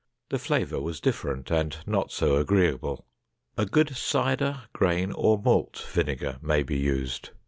The 0.29 0.39
flavor 0.39 0.81
was 0.81 0.99
different 0.99 1.51
and 1.51 1.77
not 1.85 2.11
so 2.11 2.37
agreeable. 2.37 3.05
A 3.55 3.67
good 3.67 3.95
cider, 3.95 4.63
grain, 4.73 5.11
or 5.11 5.39
malt 5.39 5.87
vinegar 5.93 6.39
may 6.41 6.63
be 6.63 6.79
used. 6.79 7.29